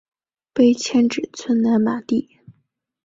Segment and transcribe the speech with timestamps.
[0.55, 2.39] 碑迁址村南马地。